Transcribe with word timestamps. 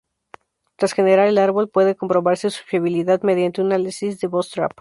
Tras 0.77 0.93
generar 0.93 1.27
el 1.27 1.37
árbol, 1.37 1.69
puede 1.69 1.95
comprobarse 1.95 2.49
su 2.49 2.63
fiabilidad 2.63 3.21
mediante 3.21 3.61
un 3.61 3.67
análisis 3.67 4.19
de 4.19 4.25
"bootstrap". 4.29 4.71